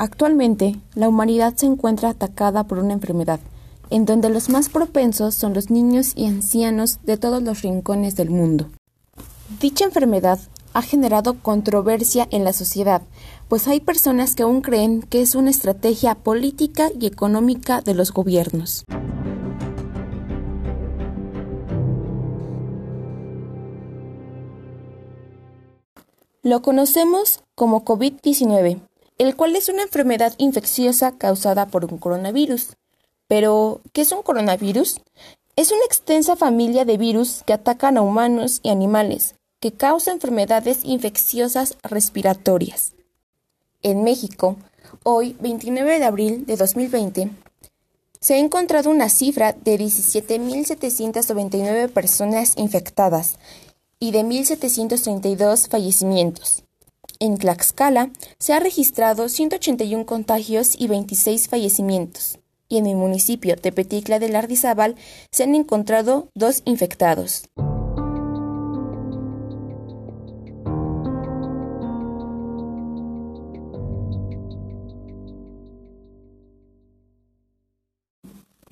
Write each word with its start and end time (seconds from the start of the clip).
Actualmente, 0.00 0.80
la 0.94 1.10
humanidad 1.10 1.54
se 1.56 1.66
encuentra 1.66 2.08
atacada 2.08 2.64
por 2.64 2.78
una 2.78 2.94
enfermedad, 2.94 3.38
en 3.90 4.06
donde 4.06 4.30
los 4.30 4.48
más 4.48 4.70
propensos 4.70 5.34
son 5.34 5.52
los 5.52 5.68
niños 5.68 6.12
y 6.16 6.24
ancianos 6.24 7.00
de 7.02 7.18
todos 7.18 7.42
los 7.42 7.60
rincones 7.60 8.16
del 8.16 8.30
mundo. 8.30 8.70
Dicha 9.60 9.84
enfermedad 9.84 10.40
ha 10.72 10.80
generado 10.80 11.34
controversia 11.42 12.26
en 12.30 12.44
la 12.44 12.54
sociedad, 12.54 13.02
pues 13.48 13.68
hay 13.68 13.80
personas 13.80 14.34
que 14.34 14.42
aún 14.42 14.62
creen 14.62 15.02
que 15.02 15.20
es 15.20 15.34
una 15.34 15.50
estrategia 15.50 16.14
política 16.14 16.88
y 16.98 17.04
económica 17.04 17.82
de 17.82 17.92
los 17.92 18.10
gobiernos. 18.10 18.86
Lo 26.42 26.62
conocemos 26.62 27.42
como 27.54 27.84
COVID-19, 27.84 28.80
el 29.20 29.36
cual 29.36 29.54
es 29.54 29.68
una 29.68 29.82
enfermedad 29.82 30.34
infecciosa 30.38 31.12
causada 31.18 31.66
por 31.66 31.84
un 31.84 31.98
coronavirus. 31.98 32.68
Pero, 33.28 33.82
¿qué 33.92 34.00
es 34.00 34.12
un 34.12 34.22
coronavirus? 34.22 35.02
Es 35.56 35.72
una 35.72 35.84
extensa 35.84 36.36
familia 36.36 36.86
de 36.86 36.96
virus 36.96 37.42
que 37.44 37.52
atacan 37.52 37.98
a 37.98 38.02
humanos 38.02 38.60
y 38.62 38.70
animales, 38.70 39.34
que 39.60 39.72
causa 39.72 40.10
enfermedades 40.10 40.80
infecciosas 40.84 41.76
respiratorias. 41.82 42.94
En 43.82 44.04
México, 44.04 44.56
hoy, 45.02 45.36
29 45.40 45.98
de 45.98 46.04
abril 46.06 46.46
de 46.46 46.56
2020, 46.56 47.28
se 48.20 48.34
ha 48.34 48.38
encontrado 48.38 48.88
una 48.88 49.10
cifra 49.10 49.52
de 49.52 49.78
17.799 49.78 51.90
personas 51.90 52.54
infectadas 52.56 53.36
y 53.98 54.12
de 54.12 54.24
1.732 54.24 55.68
fallecimientos. 55.68 56.64
En 57.22 57.36
Tlaxcala 57.36 58.10
se 58.38 58.54
ha 58.54 58.60
registrado 58.60 59.28
181 59.28 60.06
contagios 60.06 60.72
y 60.78 60.88
26 60.88 61.48
fallecimientos, 61.48 62.38
y 62.66 62.78
en 62.78 62.86
el 62.86 62.96
municipio 62.96 63.56
de 63.56 63.72
Peticla 63.72 64.18
de 64.18 64.30
Lardizábal 64.30 64.96
se 65.30 65.42
han 65.42 65.54
encontrado 65.54 66.28
dos 66.34 66.62
infectados. 66.64 67.42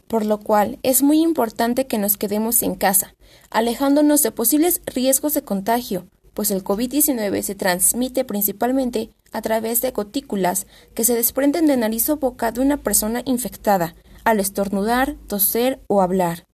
por 0.09 0.25
lo 0.25 0.41
cual 0.41 0.79
es 0.83 1.03
muy 1.03 1.21
importante 1.21 1.87
que 1.87 1.99
nos 1.99 2.17
quedemos 2.17 2.63
en 2.63 2.77
casa, 2.77 3.15
alejándonos 3.51 4.23
de 4.23 4.31
posibles 4.31 4.81
riesgos 4.87 5.35
de 5.35 5.43
contagio, 5.43 6.07
pues 6.39 6.53
el 6.53 6.63
COVID-19 6.63 7.43
se 7.43 7.57
transmite 7.57 8.25
principalmente 8.25 9.11
a 9.33 9.43
través 9.43 9.81
de 9.81 9.91
gotículas 9.91 10.69
que 10.95 11.03
se 11.03 11.17
desprenden 11.17 11.67
de 11.67 11.77
nariz 11.77 12.09
o 12.11 12.17
boca 12.17 12.53
de 12.53 12.61
una 12.61 12.77
persona 12.77 13.23
infectada, 13.25 13.97
al 14.23 14.39
estornudar, 14.39 15.17
toser 15.27 15.81
o 15.89 16.01
hablar. 16.01 16.47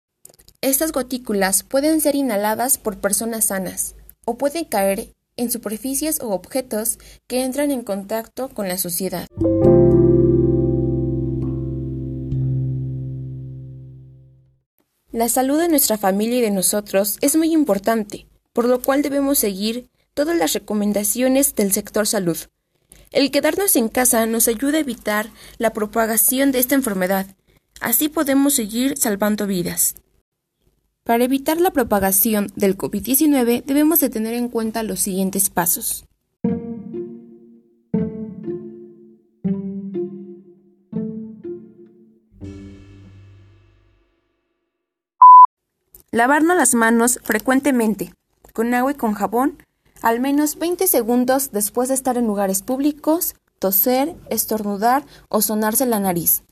Estas 0.63 0.91
gotículas 0.91 1.65
pueden 1.65 2.01
ser 2.01 2.15
inhaladas 2.15 2.79
por 2.79 2.97
personas 2.97 3.45
sanas 3.45 3.95
o 4.25 4.39
pueden 4.39 4.65
caer 4.65 5.13
en 5.37 5.51
superficies 5.51 6.19
o 6.23 6.31
objetos 6.31 6.99
que 7.27 7.45
entran 7.45 7.71
en 7.71 7.83
contacto 7.83 8.49
con 8.49 8.69
la 8.69 8.79
suciedad. 8.79 9.27
La 15.13 15.29
salud 15.29 15.61
de 15.61 15.69
nuestra 15.69 15.99
familia 15.99 16.39
y 16.39 16.41
de 16.41 16.51
nosotros 16.51 17.19
es 17.21 17.37
muy 17.37 17.53
importante, 17.53 18.27
por 18.55 18.65
lo 18.65 18.81
cual 18.81 19.03
debemos 19.03 19.39
seguir 19.39 19.91
todas 20.15 20.39
las 20.39 20.55
recomendaciones 20.55 21.55
del 21.55 21.73
sector 21.73 22.07
salud. 22.07 22.39
El 23.11 23.31
quedarnos 23.31 23.77
en 23.77 23.89
casa 23.89 24.25
nos 24.25 24.49
ayuda 24.49 24.79
a 24.79 24.81
evitar 24.81 25.29
la 25.59 25.75
propagación 25.75 26.53
de 26.53 26.61
esta 26.61 26.75
enfermedad. 26.75 27.27
Así 27.81 28.09
podemos 28.09 28.55
seguir 28.55 28.97
salvando 28.97 29.47
vidas. 29.47 29.97
Para 31.03 31.25
evitar 31.25 31.61
la 31.61 31.73
propagación 31.73 32.51
del 32.57 32.79
COVID-19 32.79 33.65
debemos 33.65 34.01
de 34.01 34.09
tener 34.09 34.35
en 34.35 34.49
cuenta 34.49 34.83
los 34.83 35.01
siguientes 35.01 35.51
pasos. 35.51 36.07
Lavarnos 46.11 46.57
las 46.57 46.75
manos 46.75 47.19
frecuentemente, 47.25 48.15
con 48.55 48.73
agua 48.73 48.93
y 48.93 48.95
con 48.95 49.13
jabón, 49.13 49.59
al 50.01 50.21
menos 50.21 50.57
20 50.59 50.87
segundos 50.87 51.51
después 51.51 51.89
de 51.89 51.95
estar 51.95 52.17
en 52.17 52.27
lugares 52.27 52.63
públicos, 52.63 53.35
toser, 53.59 54.15
estornudar 54.31 55.05
o 55.29 55.43
sonarse 55.43 55.85
la 55.87 55.99
nariz. 55.99 56.45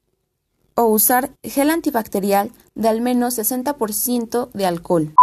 O 0.74 0.84
usar 0.86 1.30
gel 1.42 1.70
antibacterial 1.70 2.50
de 2.74 2.88
al 2.88 3.00
menos 3.00 3.38
60% 3.38 4.50
de 4.52 4.66
alcohol. 4.66 5.14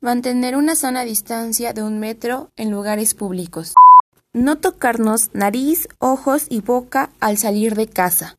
Mantener 0.00 0.56
una 0.56 0.74
sana 0.74 1.04
distancia 1.04 1.72
de 1.72 1.82
un 1.82 2.00
metro 2.00 2.50
en 2.56 2.70
lugares 2.70 3.14
públicos. 3.14 3.74
No 4.32 4.58
tocarnos 4.58 5.30
nariz, 5.32 5.88
ojos 5.98 6.46
y 6.48 6.60
boca 6.60 7.10
al 7.20 7.36
salir 7.36 7.76
de 7.76 7.86
casa. 7.86 8.36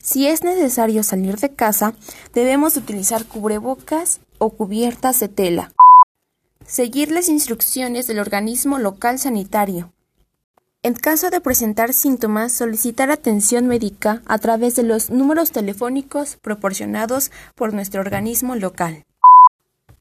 Si 0.00 0.26
es 0.26 0.42
necesario 0.42 1.04
salir 1.04 1.36
de 1.36 1.54
casa, 1.54 1.94
debemos 2.32 2.76
utilizar 2.76 3.24
cubrebocas 3.24 4.20
o 4.38 4.50
cubiertas 4.50 5.20
de 5.20 5.28
tela. 5.28 5.72
Seguir 6.66 7.10
las 7.10 7.28
instrucciones 7.28 8.06
del 8.06 8.18
organismo 8.18 8.78
local 8.78 9.18
sanitario. 9.18 9.92
En 10.82 10.94
caso 10.94 11.30
de 11.30 11.40
presentar 11.40 11.92
síntomas, 11.92 12.52
solicitar 12.52 13.10
atención 13.10 13.66
médica 13.66 14.22
a 14.26 14.38
través 14.38 14.74
de 14.76 14.82
los 14.82 15.10
números 15.10 15.50
telefónicos 15.50 16.36
proporcionados 16.36 17.30
por 17.54 17.72
nuestro 17.72 18.00
organismo 18.00 18.56
local. 18.56 19.04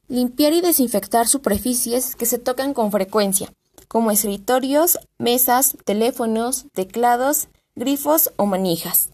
Limpiar 0.08 0.54
y 0.54 0.62
desinfectar 0.62 1.28
superficies 1.28 2.16
que 2.16 2.26
se 2.26 2.38
tocan 2.38 2.74
con 2.74 2.92
frecuencia, 2.92 3.52
como 3.88 4.12
escritorios, 4.12 5.00
mesas, 5.18 5.78
teléfonos, 5.86 6.66
teclados, 6.74 7.48
grifos 7.76 8.32
o 8.38 8.46
manijas. 8.46 9.10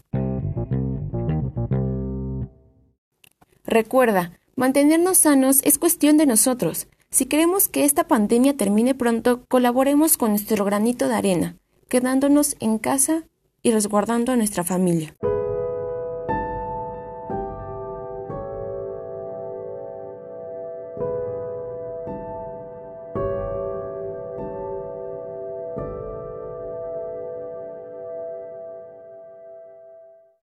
Recuerda, 3.64 4.38
mantenernos 4.56 5.18
sanos 5.18 5.60
es 5.64 5.78
cuestión 5.78 6.16
de 6.16 6.26
nosotros. 6.26 6.86
Si 7.10 7.24
queremos 7.24 7.68
que 7.68 7.84
esta 7.84 8.06
pandemia 8.06 8.56
termine 8.56 8.94
pronto, 8.94 9.44
colaboremos 9.48 10.18
con 10.18 10.30
nuestro 10.30 10.64
granito 10.64 11.08
de 11.08 11.14
arena, 11.14 11.56
quedándonos 11.88 12.56
en 12.60 12.78
casa 12.78 13.24
y 13.62 13.72
resguardando 13.72 14.32
a 14.32 14.36
nuestra 14.36 14.62
familia. 14.62 15.16